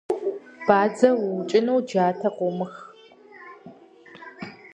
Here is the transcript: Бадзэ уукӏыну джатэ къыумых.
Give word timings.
Бадзэ 0.65 1.09
уукӏыну 1.23 1.79
джатэ 1.87 2.29
къыумых. 2.35 2.75